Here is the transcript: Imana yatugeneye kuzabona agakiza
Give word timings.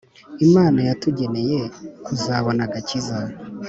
Imana 0.45 0.79
yatugeneye 0.87 1.59
kuzabona 2.05 2.61
agakiza 2.67 3.17